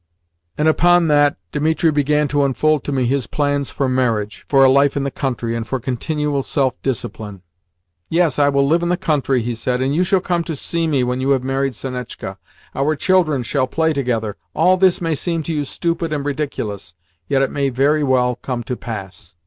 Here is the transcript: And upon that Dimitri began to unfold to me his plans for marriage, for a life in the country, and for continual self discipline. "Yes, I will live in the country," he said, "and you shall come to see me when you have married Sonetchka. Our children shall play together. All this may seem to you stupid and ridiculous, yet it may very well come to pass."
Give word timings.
And 0.57 0.67
upon 0.67 1.09
that 1.09 1.37
Dimitri 1.51 1.91
began 1.91 2.27
to 2.29 2.43
unfold 2.43 2.83
to 2.85 2.91
me 2.91 3.05
his 3.05 3.27
plans 3.27 3.69
for 3.69 3.87
marriage, 3.87 4.43
for 4.49 4.63
a 4.63 4.67
life 4.67 4.97
in 4.97 5.03
the 5.03 5.11
country, 5.11 5.55
and 5.55 5.67
for 5.67 5.79
continual 5.79 6.41
self 6.41 6.73
discipline. 6.81 7.43
"Yes, 8.09 8.39
I 8.39 8.49
will 8.49 8.65
live 8.67 8.81
in 8.81 8.89
the 8.89 8.97
country," 8.97 9.43
he 9.43 9.53
said, 9.53 9.79
"and 9.79 9.93
you 9.93 10.03
shall 10.03 10.19
come 10.19 10.43
to 10.45 10.55
see 10.55 10.87
me 10.87 11.03
when 11.03 11.21
you 11.21 11.29
have 11.29 11.43
married 11.43 11.75
Sonetchka. 11.75 12.39
Our 12.73 12.95
children 12.95 13.43
shall 13.43 13.67
play 13.67 13.93
together. 13.93 14.37
All 14.55 14.75
this 14.75 15.01
may 15.01 15.13
seem 15.13 15.43
to 15.43 15.53
you 15.53 15.63
stupid 15.63 16.11
and 16.11 16.25
ridiculous, 16.25 16.95
yet 17.27 17.43
it 17.43 17.51
may 17.51 17.69
very 17.69 18.03
well 18.03 18.33
come 18.37 18.63
to 18.63 18.75
pass." 18.75 19.35